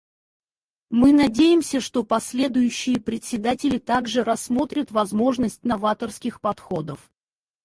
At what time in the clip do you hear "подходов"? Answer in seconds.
6.41-7.11